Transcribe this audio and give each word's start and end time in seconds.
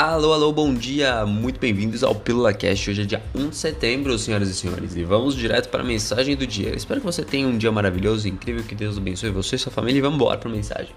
Alô, 0.00 0.32
alô, 0.32 0.52
bom 0.52 0.72
dia, 0.72 1.26
muito 1.26 1.58
bem-vindos 1.58 2.04
ao 2.04 2.14
Pílula 2.14 2.54
Cast. 2.54 2.88
Hoje 2.88 3.02
é 3.02 3.04
dia 3.04 3.20
1 3.34 3.48
de 3.48 3.56
setembro, 3.56 4.16
senhoras 4.16 4.48
e 4.48 4.54
senhores, 4.54 4.94
e 4.94 5.02
vamos 5.02 5.34
direto 5.34 5.68
para 5.70 5.82
a 5.82 5.84
mensagem 5.84 6.36
do 6.36 6.46
dia. 6.46 6.72
Espero 6.72 7.00
que 7.00 7.06
você 7.06 7.24
tenha 7.24 7.48
um 7.48 7.58
dia 7.58 7.72
maravilhoso, 7.72 8.28
incrível, 8.28 8.62
que 8.62 8.76
Deus 8.76 8.96
abençoe 8.96 9.30
você 9.30 9.56
e 9.56 9.58
sua 9.58 9.72
família 9.72 9.98
e 9.98 10.00
vamos 10.00 10.14
embora 10.14 10.38
para 10.38 10.48
a 10.48 10.52
mensagem. 10.52 10.94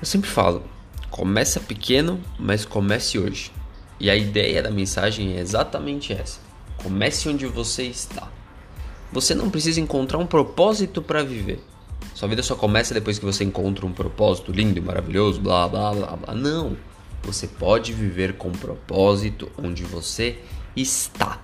Eu 0.00 0.06
sempre 0.06 0.30
falo, 0.30 0.62
começa 1.10 1.60
pequeno, 1.60 2.18
mas 2.38 2.64
comece 2.64 3.18
hoje. 3.18 3.52
E 4.00 4.08
a 4.08 4.16
ideia 4.16 4.62
da 4.62 4.70
mensagem 4.70 5.36
é 5.36 5.40
exatamente 5.40 6.14
essa: 6.14 6.40
comece 6.78 7.28
onde 7.28 7.44
você 7.44 7.82
está. 7.82 8.26
Você 9.12 9.34
não 9.34 9.50
precisa 9.50 9.82
encontrar 9.82 10.16
um 10.16 10.26
propósito 10.26 11.02
para 11.02 11.22
viver. 11.22 11.62
Sua 12.14 12.26
vida 12.26 12.42
só 12.42 12.54
começa 12.54 12.94
depois 12.94 13.18
que 13.18 13.24
você 13.26 13.44
encontra 13.44 13.84
um 13.84 13.92
propósito 13.92 14.50
lindo 14.50 14.78
e 14.78 14.80
maravilhoso, 14.80 15.42
blá 15.42 15.68
blá 15.68 15.92
blá 15.92 16.16
blá. 16.16 16.34
Não. 16.34 16.74
Você 17.26 17.48
pode 17.48 17.92
viver 17.92 18.34
com 18.34 18.52
propósito 18.52 19.50
onde 19.58 19.82
você 19.82 20.38
está. 20.76 21.40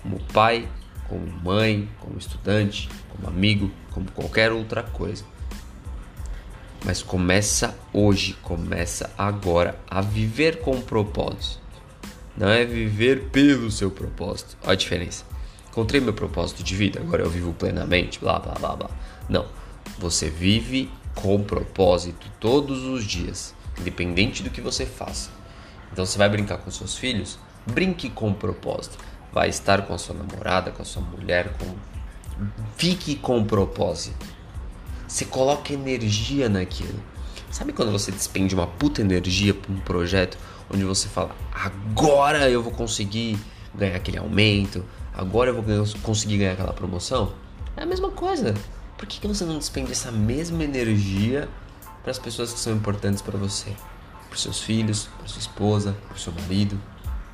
Como 0.00 0.20
pai, 0.32 0.68
como 1.08 1.26
mãe, 1.26 1.88
como 1.98 2.16
estudante, 2.16 2.88
como 3.08 3.26
amigo, 3.26 3.72
como 3.90 4.08
qualquer 4.12 4.52
outra 4.52 4.84
coisa. 4.84 5.24
Mas 6.84 7.02
começa 7.02 7.76
hoje, 7.92 8.34
começa 8.34 9.12
agora 9.18 9.80
a 9.90 10.00
viver 10.00 10.60
com 10.60 10.80
propósito. 10.80 11.58
Não 12.36 12.48
é 12.48 12.64
viver 12.64 13.30
pelo 13.30 13.68
seu 13.68 13.90
propósito. 13.90 14.56
Olha 14.62 14.74
a 14.74 14.76
diferença. 14.76 15.24
Encontrei 15.70 16.00
meu 16.00 16.14
propósito 16.14 16.62
de 16.62 16.76
vida, 16.76 17.00
agora 17.00 17.24
eu 17.24 17.30
vivo 17.30 17.52
plenamente, 17.52 18.20
blá 18.20 18.38
blá 18.38 18.54
blá 18.54 18.76
blá. 18.76 18.90
Não. 19.28 19.44
Você 19.98 20.30
vive 20.30 20.88
com 21.16 21.42
propósito 21.42 22.30
todos 22.38 22.84
os 22.84 23.04
dias 23.04 23.58
independente 23.80 24.42
do 24.42 24.50
que 24.50 24.60
você 24.60 24.86
faça. 24.86 25.30
Então 25.92 26.06
você 26.06 26.16
vai 26.16 26.28
brincar 26.28 26.58
com 26.58 26.70
seus 26.70 26.96
filhos, 26.96 27.38
brinque 27.66 28.08
com 28.08 28.32
propósito. 28.32 28.98
Vai 29.32 29.48
estar 29.48 29.82
com 29.82 29.94
a 29.94 29.98
sua 29.98 30.14
namorada, 30.14 30.70
com 30.70 30.82
a 30.82 30.84
sua 30.84 31.02
mulher, 31.02 31.52
com 31.58 31.74
fique 32.76 33.16
com 33.16 33.44
propósito. 33.44 34.26
Você 35.06 35.24
coloca 35.24 35.72
energia 35.72 36.48
naquilo. 36.48 36.98
Sabe 37.50 37.72
quando 37.72 37.90
você 37.90 38.12
despende 38.12 38.54
uma 38.54 38.66
puta 38.66 39.00
energia 39.00 39.52
para 39.52 39.72
um 39.72 39.80
projeto 39.80 40.38
onde 40.72 40.84
você 40.84 41.08
fala: 41.08 41.34
"Agora 41.52 42.48
eu 42.48 42.62
vou 42.62 42.72
conseguir 42.72 43.38
ganhar 43.74 43.96
aquele 43.96 44.18
aumento, 44.18 44.84
agora 45.12 45.50
eu 45.50 45.60
vou 45.60 45.86
conseguir 46.02 46.38
ganhar 46.38 46.52
aquela 46.52 46.72
promoção"? 46.72 47.32
É 47.76 47.82
a 47.82 47.86
mesma 47.86 48.10
coisa. 48.10 48.54
Por 48.96 49.06
que, 49.06 49.20
que 49.20 49.26
você 49.26 49.44
não 49.44 49.58
despende 49.58 49.92
essa 49.92 50.12
mesma 50.12 50.62
energia 50.62 51.48
para 52.02 52.10
as 52.10 52.18
pessoas 52.18 52.52
que 52.52 52.58
são 52.58 52.72
importantes 52.72 53.22
para 53.22 53.38
você, 53.38 53.74
para 54.28 54.38
seus 54.38 54.60
filhos, 54.60 55.08
para 55.18 55.28
sua 55.28 55.40
esposa, 55.40 55.96
para 56.08 56.16
seu 56.16 56.32
marido. 56.32 56.80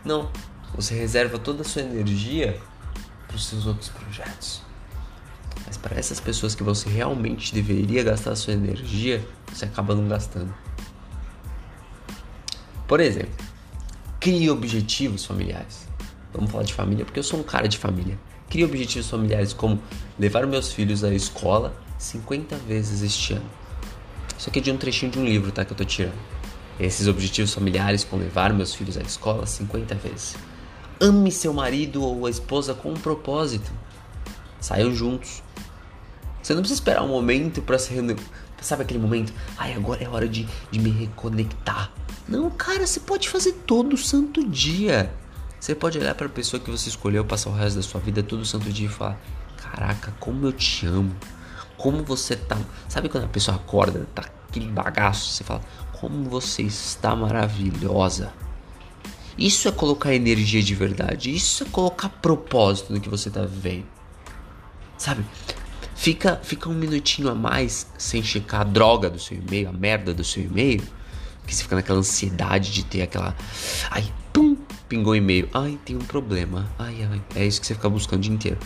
Não, 0.05 0.31
você 0.75 0.95
reserva 0.95 1.39
toda 1.39 1.63
a 1.63 1.65
sua 1.65 1.83
energia 1.83 2.61
para 3.27 3.37
os 3.37 3.47
seus 3.47 3.67
outros 3.67 3.89
projetos. 3.91 4.63
Mas 5.67 5.77
para 5.77 5.97
essas 5.97 6.21
pessoas 6.21 6.55
que 6.55 6.63
você 6.63 6.89
realmente 6.89 7.55
deveria 7.55 8.03
gastar 8.03 8.33
a 8.33 8.37
sua 8.37 8.53
energia, 8.53 9.27
você 9.53 9.65
acaba 9.65 9.95
não 9.95 10.09
gastando. 10.09 10.55
Por 12.87 13.01
exemplo, 13.01 13.45
crie 14.21 14.49
objetivos 14.49 15.25
familiares. 15.25 15.89
Vamos 16.33 16.51
falar 16.51 16.65
de 16.65 16.75
família 16.75 17.05
porque 17.05 17.19
eu 17.19 17.25
sou 17.25 17.41
um 17.41 17.43
cara 17.43 17.67
de 17.67 17.79
família. 17.79 18.19
Crie 18.49 18.65
objetivos 18.65 19.09
familiares 19.11 19.53
como 19.53 19.81
levar 20.19 20.47
meus 20.47 20.73
filhos 20.73 21.03
à 21.03 21.13
escola 21.13 21.75
50 21.99 22.57
vezes 22.59 23.03
este 23.03 23.33
ano 23.33 23.66
isso 24.39 24.49
aqui 24.49 24.59
é 24.59 24.63
de 24.63 24.71
um 24.71 24.77
trechinho 24.77 25.13
de 25.13 25.19
um 25.19 25.25
livro, 25.25 25.51
tá? 25.51 25.65
Que 25.65 25.73
eu 25.73 25.77
tô 25.77 25.85
tirando. 25.85 26.15
Esses 26.79 27.09
objetivos 27.09 27.55
familiares 27.55 28.05
com 28.05 28.17
levar 28.17 28.53
meus 28.53 28.75
filhos 28.75 28.97
à 28.97 29.01
escola 29.01 29.47
50 29.47 29.95
vezes. 29.95 30.37
Ame 31.01 31.31
seu 31.33 31.53
marido 31.53 32.03
ou 32.03 32.27
a 32.27 32.31
esposa 32.31 32.75
com 32.75 32.91
um 32.91 32.95
propósito. 32.95 33.71
Saiam 34.61 34.95
juntos. 34.95 35.43
Você 36.43 36.55
não 36.55 36.61
precisa 36.61 36.81
esperar 36.81 37.03
um 37.03 37.09
momento 37.09 37.63
para 37.63 37.79
se 37.79 37.93
reunir. 37.93 38.17
Sabe 38.61 38.83
aquele 38.83 39.01
momento? 39.01 39.33
Ai, 39.57 39.75
agora 39.75 40.03
é 40.03 40.09
hora 40.09 40.29
de, 40.29 40.47
de 40.71 40.79
me 40.79 40.91
reconectar. 40.91 41.93
Não, 42.29 42.51
cara, 42.51 42.87
você 42.87 43.01
pode 43.01 43.29
fazer 43.29 43.53
todo 43.67 43.97
santo 43.97 44.47
dia. 44.47 45.13
Você 45.61 45.75
pode 45.75 45.99
olhar 45.99 46.15
para 46.15 46.27
a 46.27 46.31
pessoa 46.31 46.61
que 46.61 46.71
você 46.71 46.89
escolheu 46.89 47.25
passar 47.25 47.51
o 47.51 47.53
resto 47.53 47.77
da 47.77 47.83
sua 47.83 48.01
vida 48.01 48.23
todo 48.23 48.45
santo 48.45 48.71
dia 48.71 48.87
e 48.87 48.91
falar: 48.91 49.19
Caraca, 49.57 50.13
como 50.19 50.47
eu 50.47 50.53
te 50.53 50.87
amo. 50.87 51.15
Como 51.77 52.03
você 52.03 52.37
tá. 52.37 52.59
Sabe 52.89 53.09
quando 53.09 53.25
a 53.25 53.29
pessoa 53.29 53.57
acorda, 53.57 54.07
tá 54.15 54.25
aquele 54.49 54.67
bagaço, 54.67 55.31
você 55.31 55.45
fala: 55.45 55.61
Como 55.93 56.25
você 56.25 56.63
está 56.63 57.15
maravilhosa. 57.15 58.33
Isso 59.39 59.69
é 59.69 59.73
colocar 59.73 60.15
energia 60.15 60.63
de 60.63 60.75
verdade. 60.75 61.35
Isso 61.35 61.65
é 61.65 61.67
colocar 61.67 62.09
propósito 62.09 62.93
no 62.93 63.01
que 63.01 63.09
você 63.09 63.29
tá 63.29 63.43
vivendo. 63.43 63.85
Sabe? 64.97 65.25
Fica, 65.95 66.41
fica 66.43 66.71
um 66.71 66.75
minutinho 66.75 67.29
a 67.29 67.35
mais 67.35 67.87
sem 67.99 68.23
checar 68.23 68.63
a 68.63 68.65
droga 68.65 69.11
do 69.11 69.19
seu 69.19 69.37
e-mail, 69.37 69.69
a 69.69 69.73
merda 69.73 70.15
do 70.15 70.25
seu 70.25 70.43
e-mail. 70.43 70.83
Que 71.47 71.55
você 71.55 71.63
fica 71.63 71.77
naquela 71.77 71.99
ansiedade 71.99 72.73
de 72.73 72.85
ter 72.85 73.03
aquela. 73.03 73.37
Ai, 73.91 74.11
pum! 74.33 74.57
Pingou 74.89 75.13
o 75.13 75.17
e-mail. 75.17 75.49
Ai, 75.53 75.79
tem 75.85 75.97
um 75.97 76.01
problema. 76.01 76.67
Ai, 76.79 77.07
ai. 77.11 77.23
É 77.35 77.45
isso 77.45 77.61
que 77.61 77.67
você 77.67 77.75
fica 77.75 77.91
buscando 77.91 78.21
o 78.21 78.23
dia 78.23 78.33
inteiro. 78.33 78.59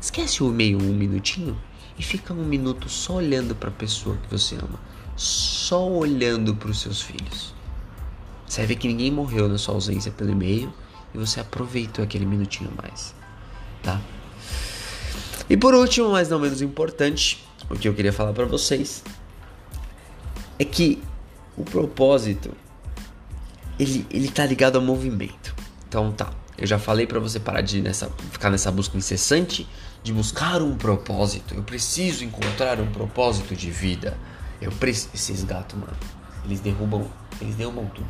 Esquece 0.00 0.42
o 0.42 0.48
e-mail 0.48 0.78
um 0.78 0.94
minutinho 0.94 1.58
e 1.98 2.02
fica 2.02 2.32
um 2.32 2.44
minuto 2.44 2.88
só 2.88 3.14
olhando 3.14 3.54
para 3.54 3.68
a 3.68 3.72
pessoa 3.72 4.16
que 4.16 4.30
você 4.30 4.56
ama, 4.56 4.80
só 5.16 5.88
olhando 5.88 6.54
para 6.54 6.70
os 6.70 6.80
seus 6.80 7.00
filhos. 7.00 7.54
Você 8.46 8.60
vai 8.60 8.66
ver 8.66 8.76
que 8.76 8.88
ninguém 8.88 9.10
morreu 9.10 9.48
na 9.48 9.58
sua 9.58 9.74
ausência 9.74 10.10
pelo 10.10 10.30
e-mail 10.30 10.72
e 11.14 11.18
você 11.18 11.40
aproveitou 11.40 12.04
aquele 12.04 12.26
minutinho 12.26 12.70
mais, 12.82 13.14
tá? 13.82 14.00
E 15.48 15.56
por 15.56 15.74
último, 15.74 16.10
mas 16.10 16.28
não 16.28 16.38
menos 16.38 16.62
importante, 16.62 17.46
o 17.70 17.76
que 17.76 17.88
eu 17.88 17.94
queria 17.94 18.12
falar 18.12 18.32
para 18.32 18.44
vocês 18.44 19.02
é 20.58 20.64
que 20.64 21.02
o 21.56 21.64
propósito 21.64 22.52
ele, 23.78 24.06
ele 24.10 24.28
tá 24.28 24.44
ligado 24.46 24.76
ao 24.76 24.82
movimento. 24.82 25.54
Então 25.88 26.12
tá, 26.12 26.32
eu 26.56 26.66
já 26.66 26.78
falei 26.78 27.06
para 27.06 27.18
você 27.20 27.38
parar 27.38 27.60
de 27.60 27.80
nessa, 27.80 28.10
ficar 28.30 28.50
nessa 28.50 28.70
busca 28.70 28.96
incessante 28.96 29.68
de 30.04 30.12
buscar 30.12 30.60
um 30.60 30.76
propósito. 30.76 31.54
Eu 31.54 31.62
preciso 31.62 32.24
encontrar 32.24 32.78
um 32.78 32.92
propósito 32.92 33.56
de 33.56 33.70
vida. 33.70 34.16
Eu 34.60 34.70
preciso. 34.70 35.08
Esses 35.14 35.42
gatos, 35.42 35.78
mano, 35.78 35.96
eles 36.44 36.60
derrubam, 36.60 37.10
eles 37.40 37.56
derrubam 37.56 37.86
tudo. 37.86 38.06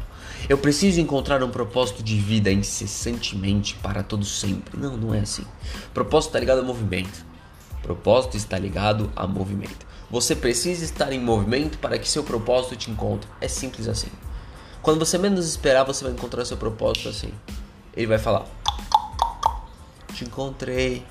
Eu 0.49 0.59
preciso 0.59 1.01
encontrar 1.01 1.43
um 1.45 1.51
propósito 1.51 2.03
de 2.03 2.19
vida 2.19 2.51
incessantemente 2.51 3.77
para 3.77 4.03
todo 4.03 4.25
sempre. 4.25 4.77
Não, 4.77 4.97
não 4.97 5.15
é 5.15 5.21
assim. 5.21 5.47
Propósito 5.95 6.31
está 6.31 6.41
ligado 6.41 6.59
ao 6.59 6.65
movimento. 6.65 7.25
Propósito 7.81 8.37
está 8.37 8.59
ligado 8.59 9.11
a 9.15 9.25
movimento. 9.27 9.87
Você 10.11 10.35
precisa 10.35 10.85
estar 10.85 11.13
em 11.13 11.21
movimento 11.21 11.79
para 11.79 11.97
que 11.97 12.09
seu 12.09 12.25
propósito 12.25 12.75
te 12.75 12.91
encontre. 12.91 13.29
É 13.41 13.47
simples 13.47 13.87
assim. 13.87 14.11
Quando 14.83 14.99
você 14.99 15.17
menos 15.17 15.47
esperar, 15.47 15.85
você 15.85 16.03
vai 16.03 16.13
encontrar 16.13 16.45
seu 16.45 16.57
propósito 16.57 17.09
assim. 17.09 17.33
Ele 17.97 18.09
vai 18.09 18.19
falar: 18.19 18.47
Te 20.13 20.25
encontrei. 20.25 21.05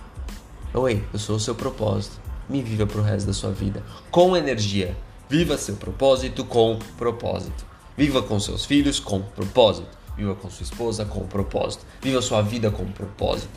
Oi, 0.75 1.03
eu 1.13 1.19
sou 1.19 1.35
o 1.35 1.39
seu 1.39 1.53
propósito. 1.53 2.19
Me 2.49 2.63
viva 2.63 2.87
pro 2.87 3.03
resto 3.03 3.27
da 3.27 3.33
sua 3.33 3.51
vida 3.51 3.83
com 4.09 4.35
energia. 4.35 4.97
Viva 5.29 5.55
seu 5.55 5.75
propósito 5.75 6.43
com 6.43 6.79
propósito. 6.97 7.63
Viva 7.95 8.23
com 8.23 8.39
seus 8.39 8.65
filhos 8.65 8.99
com 8.99 9.21
propósito. 9.21 9.87
Viva 10.17 10.33
com 10.33 10.49
sua 10.49 10.63
esposa 10.63 11.05
com 11.05 11.27
propósito. 11.27 11.85
Viva 12.01 12.19
sua 12.23 12.41
vida 12.41 12.71
com 12.71 12.85
propósito. 12.87 13.51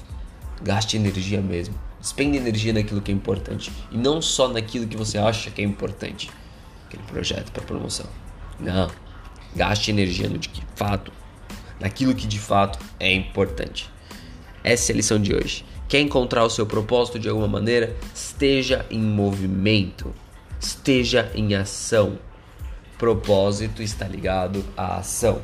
Gaste 0.60 0.98
energia 0.98 1.40
mesmo. 1.40 1.74
Despende 1.98 2.36
energia 2.36 2.74
naquilo 2.74 3.00
que 3.00 3.10
é 3.10 3.14
importante 3.14 3.72
e 3.90 3.96
não 3.96 4.20
só 4.20 4.46
naquilo 4.48 4.86
que 4.86 4.96
você 4.98 5.16
acha 5.16 5.50
que 5.50 5.62
é 5.62 5.64
importante. 5.64 6.30
Aquele 6.86 7.02
projeto 7.04 7.50
para 7.50 7.62
promoção. 7.62 8.06
Não. 8.60 8.90
Gaste 9.54 9.90
energia 9.90 10.28
no 10.28 10.36
de 10.36 10.50
fato 10.74 11.10
naquilo 11.80 12.14
que 12.14 12.26
de 12.26 12.38
fato 12.38 12.78
é 13.00 13.10
importante. 13.10 13.90
Essa 14.62 14.92
é 14.92 14.94
a 14.94 14.96
lição 14.96 15.18
de 15.18 15.34
hoje. 15.34 15.64
Quer 15.88 16.00
encontrar 16.00 16.44
o 16.44 16.50
seu 16.50 16.66
propósito 16.66 17.18
de 17.18 17.28
alguma 17.28 17.46
maneira? 17.46 17.96
Esteja 18.14 18.84
em 18.90 19.00
movimento, 19.00 20.12
esteja 20.60 21.30
em 21.34 21.54
ação. 21.54 22.18
Propósito 22.98 23.82
está 23.82 24.08
ligado 24.08 24.64
à 24.76 24.96
ação. 24.98 25.40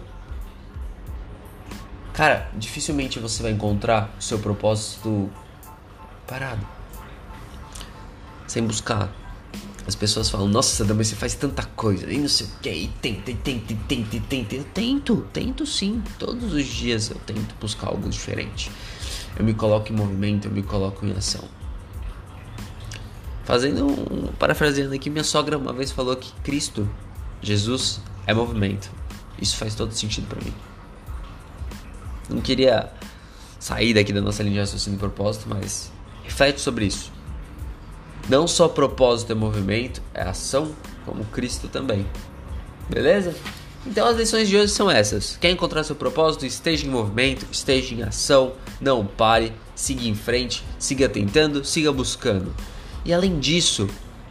Cara, 2.13 2.51
dificilmente 2.57 3.19
você 3.19 3.43
vai 3.43 3.53
encontrar 3.53 4.15
o 4.19 4.23
seu 4.23 4.39
propósito 4.39 5.31
parado, 6.27 6.67
sem 8.47 8.63
buscar, 8.67 9.11
as 9.87 9.97
pessoas 9.97 10.31
falam, 10.31 10.47
nossa, 10.47 10.85
mas 10.95 11.09
você 11.09 11.17
faz 11.17 11.35
tanta 11.35 11.65
coisa, 11.65 12.11
e 12.13 12.19
não 12.19 12.29
sei 12.29 12.47
o 12.47 12.51
que, 12.61 12.71
e 12.71 12.89
tenta, 13.01 13.31
e 13.31 13.35
tenta, 13.35 13.73
e 13.73 13.77
tenta, 13.77 14.17
e 14.17 14.21
tenta. 14.21 14.55
Eu 14.55 14.65
tento, 14.65 15.27
tento 15.33 15.67
sim. 15.67 16.03
Todos 16.19 16.53
os 16.53 16.67
dias 16.67 17.11
eu 17.11 17.17
tento 17.27 17.55
buscar 17.61 17.89
algo 17.89 18.09
diferente. 18.09 18.71
Eu 19.37 19.45
me 19.45 19.55
coloco 19.55 19.93
em 19.93 19.97
movimento, 19.97 20.47
eu 20.47 20.53
me 20.53 20.63
coloco 20.63 21.05
em 21.07 21.13
ação. 21.13 21.45
Fazendo 23.45 23.87
um. 23.87 24.33
Parafraseando 24.39 24.95
aqui, 24.95 25.11
minha 25.11 25.25
sogra 25.25 25.59
uma 25.59 25.73
vez 25.73 25.91
falou 25.91 26.15
que 26.17 26.33
Cristo, 26.43 26.89
Jesus, 27.41 28.01
é 28.27 28.35
movimento. 28.35 28.91
Isso 29.41 29.57
faz 29.57 29.75
todo 29.75 29.93
sentido 29.93 30.27
para 30.29 30.41
mim. 30.43 30.55
Não 32.29 32.41
queria 32.41 32.91
sair 33.59 33.95
daqui 33.95 34.13
da 34.13 34.21
nossa 34.21 34.43
linha 34.43 34.55
de 34.55 34.61
raciocínio 34.61 34.97
e 34.97 35.01
propósito, 35.01 35.47
mas 35.49 35.93
reflete 36.23 36.61
sobre 36.61 36.87
isso. 36.87 37.13
Não 38.29 38.47
só 38.47 38.69
propósito 38.69 39.33
é 39.33 39.35
movimento, 39.35 40.01
é 40.15 40.23
ação, 40.23 40.73
como 41.05 41.25
Cristo 41.25 41.69
também. 41.69 42.07
Beleza? 42.89 43.35
Então 43.87 44.07
as 44.07 44.17
lições 44.17 44.49
de 44.49 44.57
hoje 44.57 44.73
são 44.73 44.91
essas. 44.91 45.37
Quer 45.41 45.51
encontrar 45.51 45.83
seu 45.83 45.97
propósito? 45.97 46.47
Esteja 46.47 46.87
em 46.87 46.91
movimento, 46.91 47.47
esteja 47.51 47.95
em 47.95 48.03
ação, 48.03 48.53
não 48.81 49.05
pare, 49.05 49.53
siga 49.75 50.07
em 50.07 50.15
frente, 50.15 50.65
siga 50.79 51.09
tentando, 51.09 51.65
siga 51.65 51.93
buscando. 51.93 52.55
E 53.05 53.13
além 53.13 53.41
disso, 53.41 53.89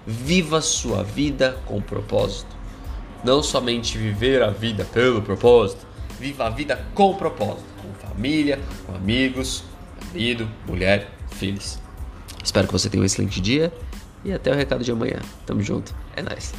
viva 0.08 0.62
sua 0.62 1.04
vida 1.04 1.60
com 1.66 1.82
propósito. 1.82 2.56
Não 3.24 3.44
somente 3.44 3.98
viver 3.98 4.42
a 4.42 4.50
vida 4.50 4.86
pelo 4.86 5.22
propósito, 5.22 5.86
viva 6.20 6.48
a 6.48 6.50
vida 6.50 6.84
com 6.96 7.14
propósito, 7.14 7.66
com 7.82 8.08
família, 8.08 8.60
com 8.86 8.96
amigos, 8.96 9.64
marido, 10.08 10.50
mulher, 10.66 11.12
filhos. 11.36 11.78
Espero 12.44 12.68
que 12.68 12.74
você 12.74 12.90
tenha 12.90 13.04
um 13.04 13.06
excelente 13.06 13.42
dia 13.42 13.72
e 14.24 14.32
até 14.32 14.52
o 14.52 14.56
recado 14.56 14.84
de 14.84 14.92
amanhã. 14.92 15.20
Tamo 15.46 15.62
junto. 15.62 15.94
É 16.16 16.22
nóis. 16.22 16.54